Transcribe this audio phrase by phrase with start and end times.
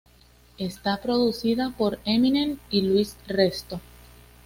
[0.57, 3.79] Está producida por Eminem y Luis Resto.